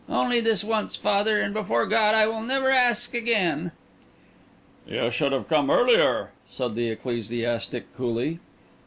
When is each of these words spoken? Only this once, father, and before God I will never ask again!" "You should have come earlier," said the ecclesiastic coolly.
Only 0.09 0.41
this 0.41 0.63
once, 0.63 0.95
father, 0.95 1.39
and 1.39 1.53
before 1.53 1.85
God 1.85 2.15
I 2.15 2.25
will 2.25 2.41
never 2.41 2.71
ask 2.71 3.13
again!" 3.13 3.71
"You 4.87 5.11
should 5.11 5.31
have 5.31 5.47
come 5.47 5.69
earlier," 5.69 6.31
said 6.49 6.73
the 6.73 6.89
ecclesiastic 6.89 7.95
coolly. 7.95 8.39